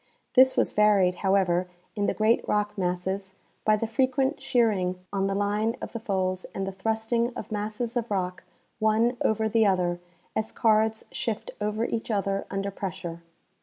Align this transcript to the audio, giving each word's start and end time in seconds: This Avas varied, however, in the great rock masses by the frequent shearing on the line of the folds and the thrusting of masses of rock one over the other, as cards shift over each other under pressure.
This 0.33 0.55
Avas 0.55 0.73
varied, 0.73 1.13
however, 1.21 1.69
in 1.95 2.07
the 2.07 2.15
great 2.15 2.43
rock 2.47 2.75
masses 2.75 3.35
by 3.63 3.75
the 3.75 3.85
frequent 3.85 4.41
shearing 4.41 4.99
on 5.13 5.27
the 5.27 5.35
line 5.35 5.75
of 5.79 5.93
the 5.93 5.99
folds 5.99 6.43
and 6.55 6.65
the 6.65 6.71
thrusting 6.71 7.31
of 7.35 7.51
masses 7.51 7.95
of 7.95 8.09
rock 8.09 8.43
one 8.79 9.15
over 9.21 9.47
the 9.47 9.67
other, 9.67 9.99
as 10.35 10.51
cards 10.51 11.05
shift 11.11 11.51
over 11.61 11.85
each 11.85 12.09
other 12.09 12.47
under 12.49 12.71
pressure. 12.71 13.21